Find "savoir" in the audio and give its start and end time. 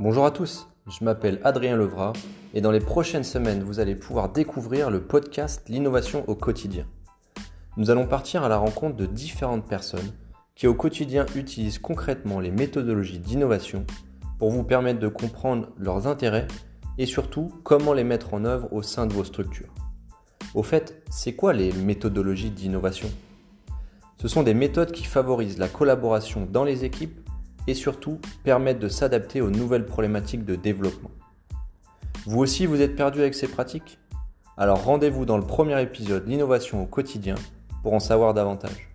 38.00-38.34